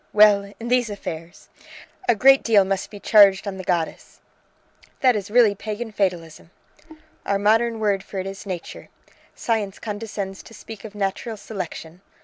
"Well, 0.13 0.51
in 0.59 0.69
these 0.69 0.89
affairs! 0.89 1.47
A 2.09 2.15
great 2.15 2.41
deal 2.41 2.65
must 2.65 2.89
be 2.89 2.99
charged 2.99 3.45
on 3.47 3.57
the 3.57 3.63
goddess." 3.63 4.19
"That 5.01 5.15
is 5.15 5.29
really 5.29 5.53
Pagan 5.53 5.91
fatalism!" 5.91 6.49
"Our 7.23 7.37
modern 7.37 7.79
word 7.79 8.01
for 8.03 8.17
it 8.17 8.25
is 8.25 8.47
Nature. 8.47 8.89
Science 9.35 9.77
condescends 9.77 10.41
to 10.41 10.55
speak 10.55 10.83
of 10.85 10.95
natural 10.95 11.37
selection. 11.37 12.01